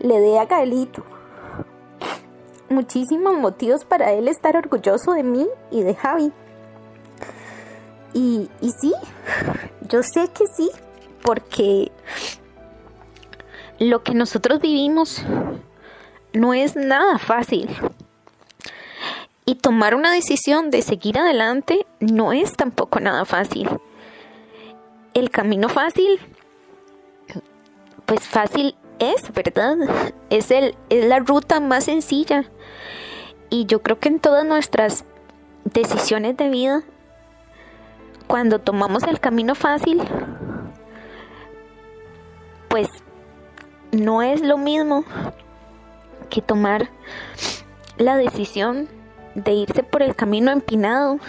[0.00, 1.04] le dé a Gaelito
[2.68, 6.32] muchísimos motivos para él estar orgulloso de mí y de Javi.
[8.12, 8.94] Y, y sí,
[9.88, 10.70] yo sé que sí,
[11.22, 11.92] porque
[13.78, 15.22] lo que nosotros vivimos
[16.32, 17.68] no es nada fácil.
[19.48, 23.70] Y tomar una decisión de seguir adelante no es tampoco nada fácil.
[25.14, 26.18] El camino fácil,
[28.06, 29.76] pues fácil es, ¿verdad?
[30.30, 32.50] Es, el, es la ruta más sencilla.
[33.48, 35.04] Y yo creo que en todas nuestras
[35.62, 36.82] decisiones de vida,
[38.26, 40.02] cuando tomamos el camino fácil,
[42.66, 42.88] pues
[43.92, 45.04] no es lo mismo
[46.30, 46.90] que tomar
[47.96, 48.88] la decisión
[49.36, 51.20] de irse por el camino empinado,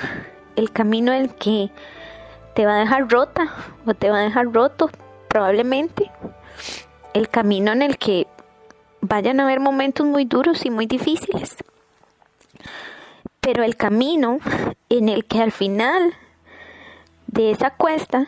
[0.56, 1.70] el camino el que
[2.56, 3.54] te va a dejar rota
[3.86, 4.90] o te va a dejar roto
[5.28, 6.10] probablemente,
[7.14, 8.26] el camino en el que
[9.02, 11.58] vayan a haber momentos muy duros y muy difíciles,
[13.42, 14.40] pero el camino
[14.90, 16.14] en el que al final
[17.28, 18.28] de esa cuesta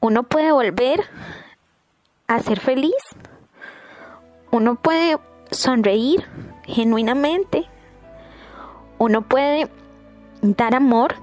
[0.00, 1.00] uno puede volver
[2.26, 2.94] a ser feliz,
[4.50, 5.16] uno puede
[5.50, 6.26] sonreír
[6.64, 7.71] genuinamente
[9.02, 9.68] uno puede
[10.42, 11.16] dar amor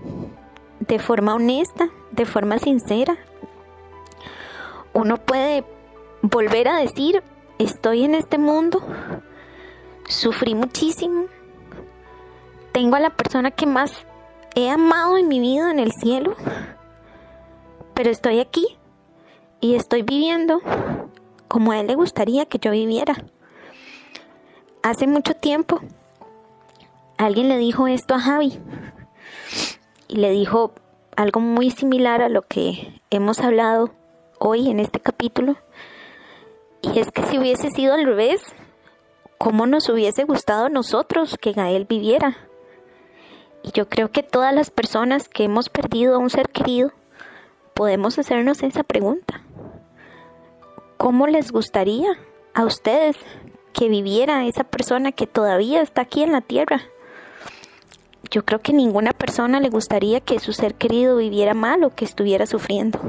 [0.82, 3.18] de forma honesta, de forma sincera.
[4.92, 5.64] Uno puede
[6.22, 7.24] volver a decir,
[7.58, 8.82] estoy en este mundo,
[10.10, 11.28] sufrí muchísimo,
[12.74, 14.06] tengo a la persona que más
[14.56, 16.36] he amado en mi vida en el cielo,
[17.94, 18.78] pero estoy aquí
[19.62, 20.60] y estoy viviendo
[21.48, 23.16] como a él le gustaría que yo viviera.
[24.84, 25.80] Hace mucho tiempo
[27.20, 28.60] alguien le dijo esto a Javi
[30.08, 30.72] y le dijo
[31.18, 33.92] algo muy similar a lo que hemos hablado
[34.40, 35.58] hoy en este capítulo.
[36.82, 38.42] Y es que si hubiese sido al revés,
[39.38, 42.38] ¿cómo nos hubiese gustado a nosotros que Gael viviera?
[43.64, 46.94] Y yo creo que todas las personas que hemos perdido a un ser querido
[47.74, 49.44] podemos hacernos esa pregunta.
[50.96, 52.12] ¿Cómo les gustaría
[52.54, 53.18] a ustedes
[53.74, 56.82] que viviera esa persona que todavía está aquí en la tierra?
[58.32, 62.06] Yo creo que ninguna persona le gustaría que su ser querido viviera mal o que
[62.06, 63.00] estuviera sufriendo.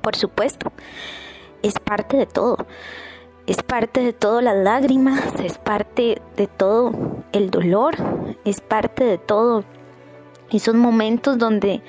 [0.00, 0.72] Por supuesto,
[1.62, 2.66] es parte de todo.
[3.46, 6.92] Es parte de todo las lágrimas, es parte de todo
[7.30, 7.94] el dolor,
[8.44, 9.64] es parte de todo
[10.50, 11.82] esos momentos donde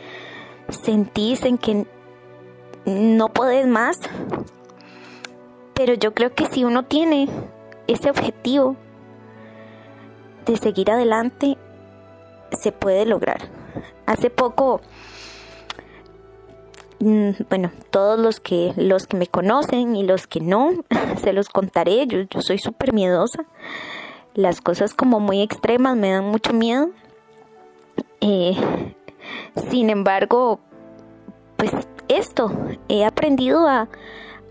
[0.70, 1.86] sentís en que
[2.86, 4.00] no podés más.
[5.74, 7.28] Pero yo creo que si uno tiene
[7.88, 8.76] ese objetivo
[10.46, 11.58] de seguir adelante,
[12.58, 13.50] se puede lograr.
[14.06, 14.82] Hace poco,
[17.00, 20.72] mm, bueno, todos los que, los que me conocen y los que no,
[21.22, 22.08] se los contaré.
[22.08, 23.46] Yo, yo soy súper miedosa.
[24.34, 26.90] Las cosas como muy extremas me dan mucho miedo.
[28.22, 28.56] Eh,
[29.70, 30.60] sin embargo,
[31.56, 31.72] pues
[32.08, 32.52] esto,
[32.88, 33.90] he aprendido a,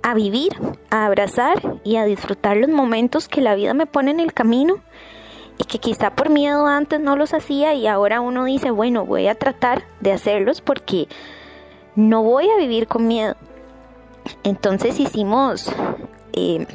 [0.03, 0.53] a vivir,
[0.91, 4.81] a abrazar y a disfrutar los momentos que la vida me pone en el camino
[5.59, 9.29] y que quizá por miedo antes no los hacía y ahora uno dice, bueno, voy
[9.29, 11.09] a tratar de hacerlos porque
[11.95, 13.37] no voy a vivir con miedo.
[14.43, 15.73] Entonces hicimos
[16.33, 16.67] eh,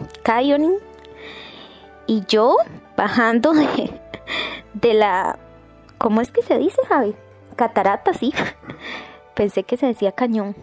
[2.07, 2.57] y yo
[2.97, 3.99] bajando de,
[4.73, 5.37] de la,
[5.97, 7.15] ¿cómo es que se dice, Javi?
[7.55, 8.33] Catarata, sí.
[9.35, 10.55] Pensé que se decía cañón.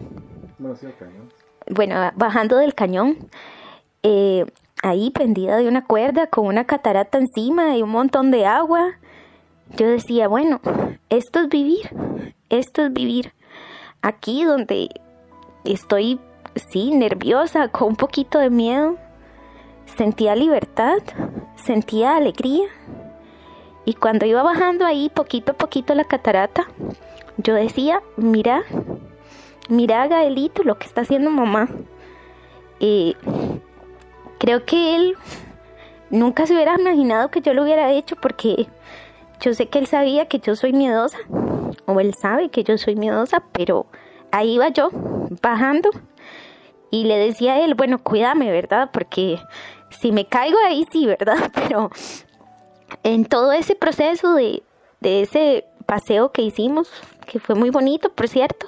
[1.69, 3.29] Bueno, bajando del cañón,
[4.03, 4.45] eh,
[4.81, 8.93] ahí prendida de una cuerda con una catarata encima y un montón de agua.
[9.75, 10.61] Yo decía, bueno,
[11.09, 11.89] esto es vivir,
[12.49, 13.33] esto es vivir.
[14.01, 14.89] Aquí donde
[15.63, 16.19] estoy,
[16.55, 18.97] sí, nerviosa, con un poquito de miedo,
[19.97, 20.99] sentía libertad,
[21.55, 22.67] sentía alegría.
[23.85, 26.67] Y cuando iba bajando ahí poquito a poquito la catarata,
[27.37, 28.63] yo decía, mira,
[29.67, 31.69] mira Gaelito lo que está haciendo mamá.
[32.79, 33.15] Y
[34.39, 35.15] Creo que él
[36.09, 38.67] nunca se hubiera imaginado que yo lo hubiera hecho porque
[39.41, 41.17] yo sé que él sabía que yo soy miedosa,
[41.85, 43.85] o él sabe que yo soy miedosa, pero
[44.31, 44.89] ahí iba yo,
[45.41, 45.89] bajando,
[46.91, 48.89] y le decía a él, bueno, cuídame, ¿verdad?
[48.91, 49.39] Porque
[49.89, 51.51] si me caigo ahí sí, ¿verdad?
[51.53, 51.91] Pero
[53.03, 54.63] en todo ese proceso de,
[54.99, 56.89] de ese paseo que hicimos,
[57.27, 58.67] que fue muy bonito, por cierto,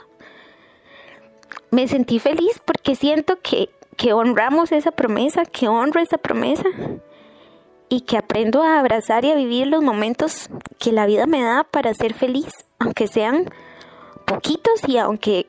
[1.72, 6.66] me sentí feliz porque siento que que honramos esa promesa, que honro esa promesa
[7.90, 11.66] y que aprendo a abrazar y a vivir los momentos que la vida me da
[11.66, 13.50] para ser feliz, aunque sean
[14.26, 15.48] poquitos y aunque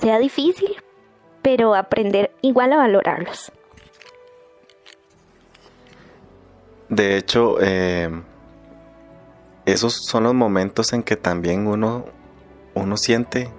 [0.00, 0.76] sea difícil,
[1.42, 3.52] pero aprender igual a valorarlos.
[6.88, 8.10] De hecho, eh,
[9.66, 12.04] esos son los momentos en que también uno,
[12.74, 13.50] uno siente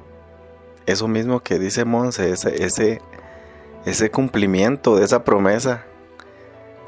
[0.85, 3.01] eso mismo que dice Monse, ese, ese
[3.85, 5.85] ese cumplimiento de esa promesa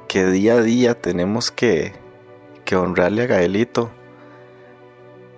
[0.08, 1.94] que día a día tenemos que,
[2.74, 3.92] honrarle a Gaelito.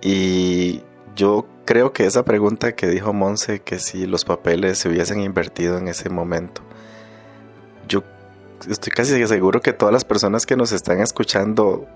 [0.00, 0.82] Y
[1.16, 5.78] yo creo que esa pregunta que dijo Monse, que si los papeles se hubiesen invertido
[5.78, 6.62] en ese momento,
[7.88, 8.04] yo
[8.68, 11.86] estoy casi seguro que todas las personas que nos están escuchando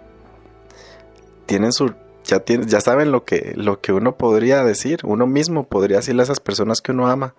[1.46, 1.94] tienen su
[2.24, 6.24] ya ya saben lo que lo que uno podría decir, uno mismo podría decirle a
[6.24, 7.34] esas personas que uno ama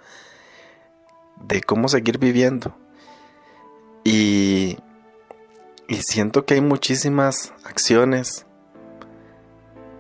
[1.41, 2.75] de cómo seguir viviendo.
[4.03, 4.77] Y
[5.87, 8.45] y siento que hay muchísimas acciones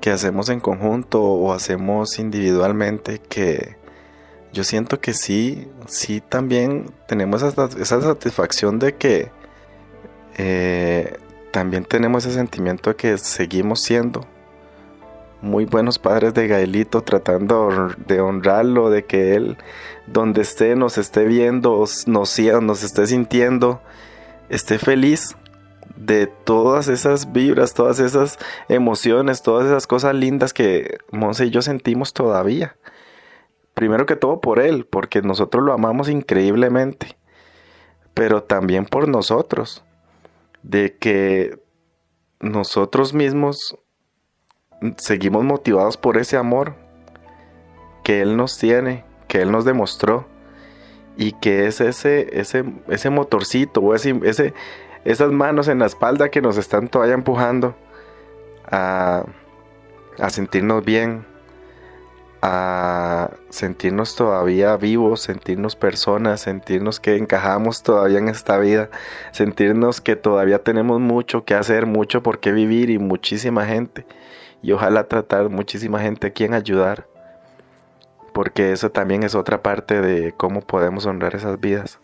[0.01, 3.77] que hacemos en conjunto o hacemos individualmente que
[4.53, 9.31] yo siento que sí, sí también tenemos esa, satisfacción de que
[10.37, 11.17] eh,
[11.51, 14.25] también tenemos ese sentimiento de que seguimos siendo
[15.41, 19.57] muy buenos padres de Gaelito, tratando de honrarlo, de que él
[20.07, 23.81] donde esté nos esté viendo, nos, nos esté sintiendo,
[24.49, 25.35] esté feliz
[25.95, 28.37] de todas esas vibras, todas esas
[28.67, 32.75] emociones, todas esas cosas lindas que Monse y yo sentimos todavía.
[33.73, 37.17] Primero que todo por él, porque nosotros lo amamos increíblemente,
[38.13, 39.83] pero también por nosotros,
[40.61, 41.59] de que
[42.39, 43.77] nosotros mismos
[44.97, 46.75] seguimos motivados por ese amor
[48.03, 50.27] que él nos tiene, que él nos demostró
[51.17, 54.53] y que es ese ese ese motorcito o ese, ese
[55.05, 57.75] esas manos en la espalda que nos están todavía empujando
[58.69, 59.25] a,
[60.19, 61.25] a sentirnos bien,
[62.43, 68.91] a sentirnos todavía vivos, sentirnos personas, sentirnos que encajamos todavía en esta vida,
[69.31, 74.05] sentirnos que todavía tenemos mucho que hacer, mucho por qué vivir y muchísima gente.
[74.61, 77.07] Y ojalá tratar muchísima gente a quien ayudar,
[78.33, 81.99] porque eso también es otra parte de cómo podemos honrar esas vidas,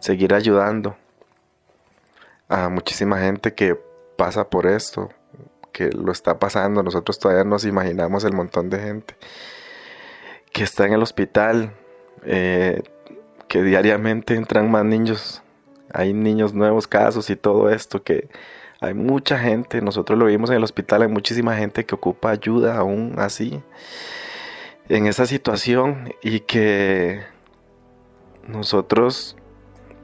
[0.00, 0.96] seguir ayudando,
[2.48, 3.78] a muchísima gente que
[4.16, 5.10] pasa por esto,
[5.72, 6.82] que lo está pasando.
[6.82, 9.14] Nosotros todavía nos imaginamos el montón de gente
[10.52, 11.72] que está en el hospital,
[12.24, 12.82] eh,
[13.46, 15.42] que diariamente entran más niños.
[15.92, 18.28] Hay niños nuevos casos y todo esto que
[18.80, 22.76] hay mucha gente, nosotros lo vimos en el hospital, hay muchísima gente que ocupa ayuda
[22.76, 23.62] aún así
[24.90, 27.20] en esa situación y que
[28.48, 29.36] nosotros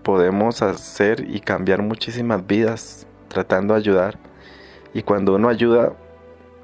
[0.05, 4.17] podemos hacer y cambiar muchísimas vidas tratando de ayudar.
[4.95, 5.95] Y cuando uno ayuda,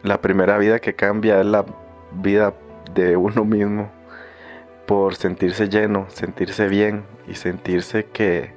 [0.04, 1.66] la primera vida que cambia es la
[2.12, 2.54] vida
[2.94, 3.90] de uno mismo
[4.86, 8.52] por sentirse lleno, sentirse bien y sentirse que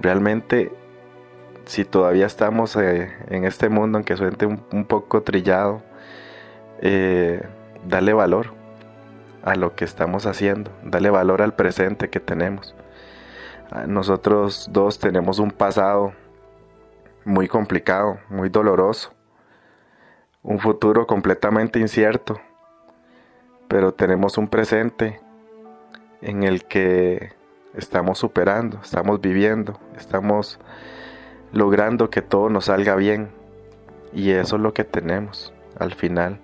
[0.00, 0.72] realmente
[1.66, 5.82] si todavía estamos eh, en este mundo, aunque suene un, poco trillado,
[6.80, 7.42] eh,
[7.84, 8.61] dale valor
[9.42, 12.74] a lo que estamos haciendo, dale valor al presente que tenemos.
[13.86, 16.12] Nosotros dos tenemos un pasado
[17.24, 19.12] muy complicado, muy doloroso,
[20.42, 22.40] un futuro completamente incierto,
[23.68, 25.20] pero tenemos un presente
[26.20, 27.32] en el que
[27.74, 30.58] estamos superando, estamos viviendo, estamos
[31.52, 33.30] logrando que todo nos salga bien.
[34.12, 36.38] Y eso es lo que tenemos al final,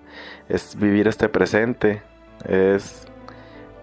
[0.47, 2.01] es vivir este presente,
[2.45, 3.07] es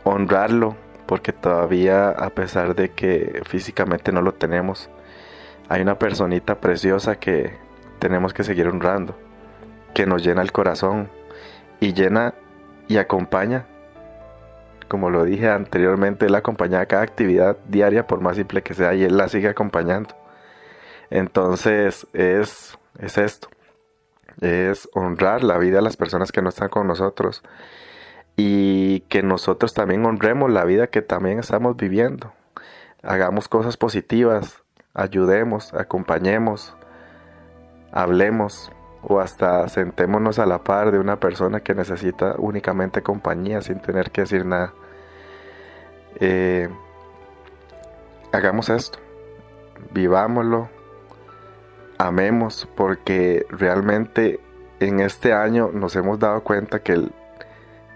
[0.05, 0.77] honrarlo
[1.07, 4.91] porque todavía a pesar de que físicamente no lo tenemos,
[5.69, 7.57] hay una personita preciosa que
[7.99, 9.17] tenemos que seguir honrando,
[9.95, 11.09] que nos llena el corazón
[11.81, 12.35] y llena
[12.89, 13.67] y acompaña.
[14.89, 19.03] Como lo dije anteriormente, él acompaña cada actividad diaria, por más simple que sea, y
[19.03, 20.15] él la sigue acompañando.
[21.11, 23.49] Entonces es, es esto,
[24.41, 27.43] es honrar la vida de las personas que no están con nosotros
[28.37, 32.33] y que nosotros también honremos la vida que también estamos viviendo.
[33.03, 34.63] Hagamos cosas positivas,
[34.95, 36.77] ayudemos, acompañemos,
[37.93, 38.71] hablemos
[39.03, 44.11] o hasta sentémonos a la par de una persona que necesita únicamente compañía sin tener
[44.11, 44.75] que decir nada.
[46.19, 46.69] Eh,
[48.33, 48.99] hagamos esto,
[49.93, 50.69] vivámoslo,
[51.99, 54.41] amemos, porque realmente
[54.81, 57.13] en este año nos hemos dado cuenta que el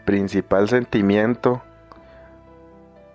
[0.05, 1.62] principal sentimiento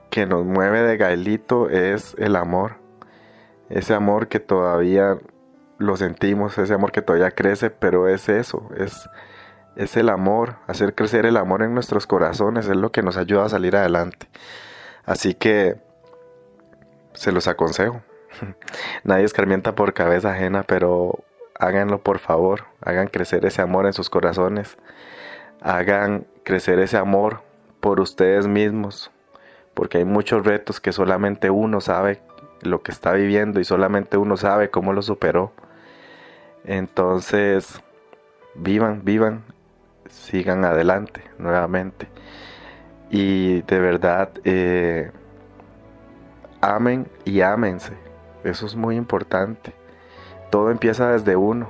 [0.09, 2.77] que nos mueve de Gaelito es el amor.
[3.69, 5.17] Ese amor que todavía
[5.77, 9.09] lo sentimos, ese amor que todavía crece, pero es eso, es,
[9.75, 13.45] es el amor, hacer crecer el amor en nuestros corazones, es lo que nos ayuda
[13.45, 14.27] a salir adelante.
[15.05, 15.75] Así que
[17.13, 18.01] se los aconsejo.
[19.03, 21.23] Nadie escarmienta por cabeza ajena, pero
[21.59, 24.77] háganlo por favor, hagan crecer ese amor en sus corazones,
[25.61, 27.41] hagan crecer ese amor
[27.79, 29.11] por ustedes mismos,
[29.73, 32.21] porque hay muchos retos que solamente uno sabe
[32.61, 35.51] lo que está viviendo y solamente uno sabe cómo lo superó.
[36.63, 37.81] Entonces,
[38.55, 39.43] vivan, vivan
[40.09, 42.07] sigan adelante nuevamente.
[43.09, 45.11] Y de verdad, eh,
[46.61, 47.93] amen y ámense.
[48.43, 49.73] Eso es muy importante.
[50.49, 51.67] Todo empieza desde uno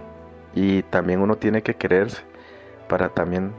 [0.53, 2.23] y también uno tiene que quererse
[2.87, 3.53] para también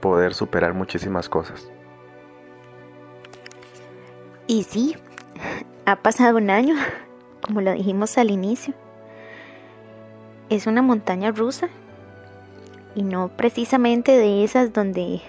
[0.00, 1.70] poder superar muchísimas cosas.
[4.46, 4.96] Y sí,
[5.84, 6.76] ha pasado un año,
[7.40, 8.74] como lo dijimos al inicio.
[10.48, 11.68] Es una montaña rusa
[12.94, 15.20] y no precisamente de esas donde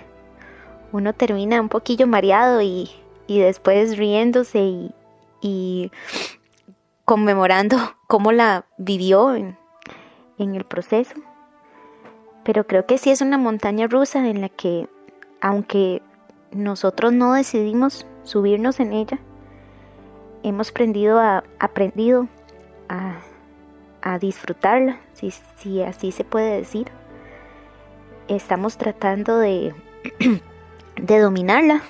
[0.91, 2.91] uno termina un poquillo mareado y,
[3.27, 4.91] después riéndose y,
[5.41, 5.91] y,
[7.03, 9.57] conmemorando cómo la vivió en,
[10.37, 11.15] en el proceso.
[12.47, 14.87] Pero creo que sí es una montaña rusa en la que,
[15.41, 16.01] aunque
[16.53, 19.19] nosotros no decidimos subirnos en ella,
[20.43, 22.29] hemos aprendido a, aprendido
[22.87, 23.19] a,
[24.21, 26.87] disfrutarla, si, si así se puede decir.
[28.29, 29.75] Estamos tratando de,
[30.95, 31.81] de dominarla,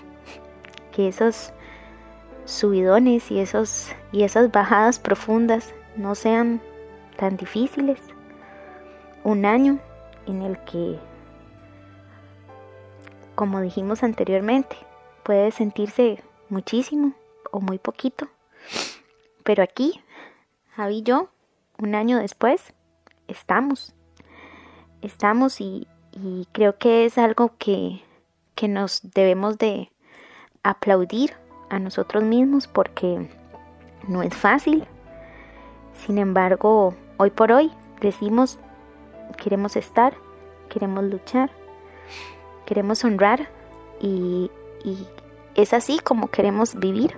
[0.92, 1.54] que esos
[2.46, 6.60] subidones y, esos, y esas bajadas profundas no sean
[7.16, 8.00] tan difíciles.
[9.24, 9.78] Un año
[10.28, 11.00] en el que,
[13.36, 14.76] como dijimos anteriormente,
[15.24, 17.14] puede sentirse muchísimo
[17.52, 18.28] o muy poquito.
[19.44, 20.02] Pero aquí,
[20.76, 21.30] Javi y yo,
[21.80, 22.74] un año después,
[23.28, 23.94] estamos.
[25.02, 25.88] Estamos y,
[26.52, 28.02] creo que es algo que,
[28.56, 29.92] que nos debemos de
[30.64, 31.34] aplaudir
[31.70, 33.30] a nosotros mismos porque
[34.08, 34.86] no es fácil.
[35.94, 37.72] Sin embargo, hoy por hoy
[38.02, 38.60] decimos,
[39.36, 40.14] queremos estar,
[40.70, 41.50] queremos luchar,
[42.66, 43.50] queremos honrar
[44.00, 44.52] y,
[45.56, 47.18] es así como queremos vivir.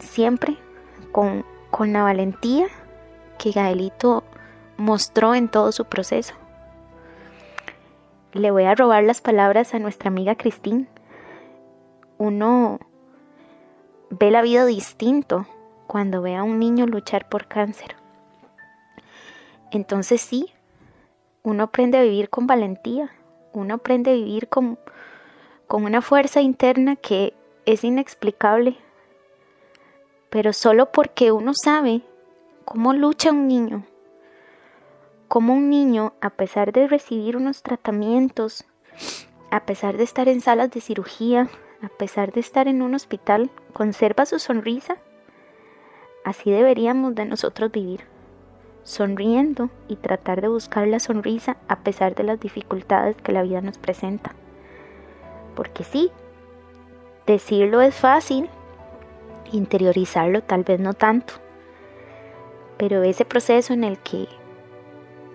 [0.00, 0.56] Siempre
[1.12, 2.66] con, con la valentía
[3.38, 4.24] que Gaelito
[4.76, 6.34] mostró en todo su proceso.
[8.32, 10.88] Le voy a robar las palabras a nuestra amiga Cristín.
[12.18, 12.80] Uno
[14.10, 15.46] ve la vida distinto
[15.86, 17.96] cuando ve a un niño luchar por cáncer.
[19.70, 20.52] Entonces sí,
[21.42, 23.10] uno aprende a vivir con valentía,
[23.52, 24.78] uno aprende a vivir con,
[25.66, 27.34] con una fuerza interna que
[27.66, 28.76] es inexplicable,
[30.30, 32.02] pero solo porque uno sabe
[32.64, 33.84] cómo lucha un niño,
[35.28, 38.64] cómo un niño, a pesar de recibir unos tratamientos,
[39.50, 41.48] a pesar de estar en salas de cirugía,
[41.82, 44.96] a pesar de estar en un hospital, conserva su sonrisa,
[46.24, 48.04] así deberíamos de nosotros vivir,
[48.88, 53.60] sonriendo y tratar de buscar la sonrisa a pesar de las dificultades que la vida
[53.60, 54.34] nos presenta.
[55.54, 56.10] Porque sí,
[57.26, 58.48] decirlo es fácil,
[59.52, 61.34] interiorizarlo tal vez no tanto.
[62.78, 64.26] Pero ese proceso en el que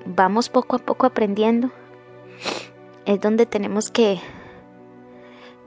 [0.08, 1.70] vamos poco a poco aprendiendo
[3.06, 4.20] es donde tenemos que,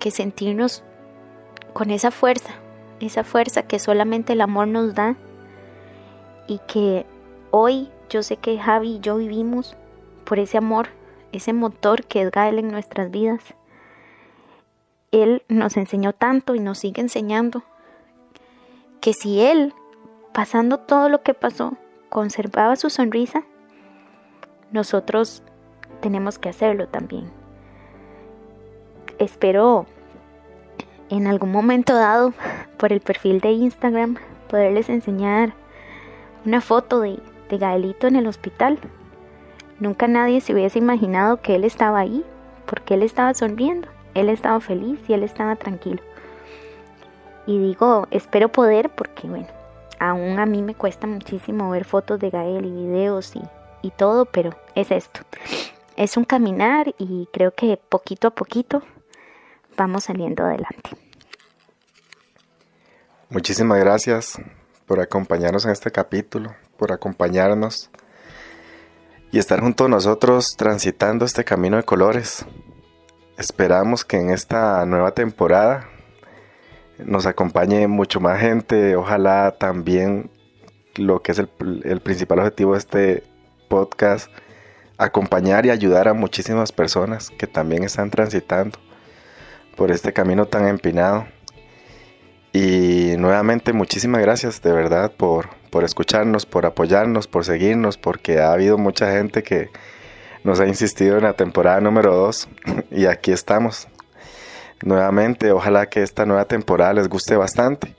[0.01, 0.83] que sentirnos
[1.73, 2.55] con esa fuerza,
[2.99, 5.15] esa fuerza que solamente el amor nos da
[6.49, 7.07] y que
[7.57, 9.77] hoy yo sé que Javi y yo vivimos
[10.25, 10.89] por ese amor,
[11.33, 13.55] ese motor que es Gael en nuestras vidas
[15.23, 17.63] él nos enseñó tanto y nos sigue enseñando
[19.01, 19.73] que si Él,
[20.33, 21.75] pasando todo lo que pasó,
[22.09, 23.45] conservaba su sonrisa,
[24.73, 25.43] nosotros
[26.01, 27.31] tenemos que hacerlo también.
[29.19, 29.87] Espero
[31.09, 32.35] en algún momento dado
[32.77, 34.17] por el perfil de Instagram
[34.49, 35.55] poderles enseñar
[36.45, 37.19] una foto de,
[37.49, 38.79] de Gaelito en el hospital.
[39.79, 42.25] Nunca nadie se hubiese imaginado que él estaba ahí,
[42.67, 43.89] porque él estaba sonriendo.
[44.15, 46.03] Él estaba feliz y él estaba tranquilo.
[47.47, 49.49] Y digo, espero poder porque, bueno,
[49.99, 53.43] aún a mí me cuesta muchísimo ver fotos de Gael y videos y,
[53.83, 55.21] y todo, pero es esto.
[55.97, 58.83] Es un caminar y creo que poquito a poquito
[59.77, 60.91] vamos saliendo adelante.
[63.29, 64.41] Muchísimas gracias
[64.87, 67.91] por acompañarnos en este capítulo, por acompañarnos
[69.33, 72.47] y estar junto a nosotros transitando este camino de colores.
[73.39, 75.89] Esperamos que en esta nueva temporada
[76.99, 78.97] nos acompañe mucho más gente.
[78.97, 80.31] Ojalá también
[80.97, 83.23] lo que es el, principal objetivo de este
[83.69, 84.31] podcast,
[84.97, 88.79] acompañar y ayudar a muchísimas personas que también están transitando
[89.77, 91.27] por este camino tan empinado.
[92.53, 98.51] Y nuevamente muchísimas gracias de verdad por, por escucharnos, por apoyarnos, por seguirnos, porque ha
[98.51, 99.69] habido mucha gente que
[100.43, 102.49] nos ha insistido en la temporada número 2
[102.93, 103.87] y aquí estamos.
[104.83, 107.95] Nuevamente, ojalá que esta nueva temporada les guste bastante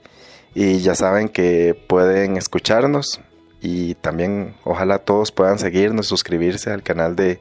[0.56, 3.20] y ya saben que pueden escucharnos
[3.60, 7.40] y también ojalá todos puedan seguirnos, suscribirse al canal de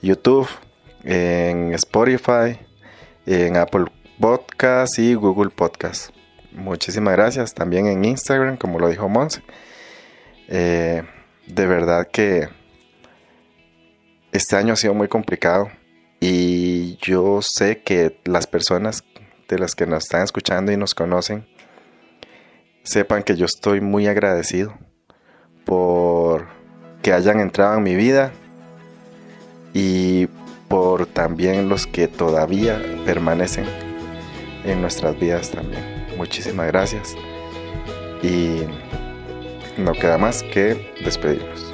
[0.00, 0.48] YouTube,
[1.04, 2.58] en Spotify,
[3.26, 3.84] en Apple
[4.18, 6.17] Podcast y Google Podcast.
[6.58, 7.54] Muchísimas gracias.
[7.54, 9.42] También en Instagram, como lo dijo Monse.
[10.48, 11.02] Eh,
[11.46, 12.48] de verdad que
[14.32, 15.70] este año ha sido muy complicado
[16.20, 19.04] y yo sé que las personas
[19.48, 21.46] de las que nos están escuchando y nos conocen
[22.82, 24.76] sepan que yo estoy muy agradecido
[25.64, 26.48] por
[27.02, 28.32] que hayan entrado en mi vida
[29.74, 30.26] y
[30.68, 33.64] por también los que todavía permanecen
[34.64, 35.97] en nuestras vidas también.
[36.18, 37.14] Muchísimas gracias
[38.24, 38.62] y
[39.76, 41.67] no queda más que despedirnos.